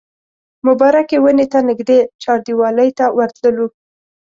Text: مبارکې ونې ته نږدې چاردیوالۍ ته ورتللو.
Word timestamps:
مبارکې 0.67 1.17
ونې 1.23 1.45
ته 1.51 1.59
نږدې 1.69 1.99
چاردیوالۍ 2.21 2.89
ته 2.97 3.05
ورتللو. 3.17 3.67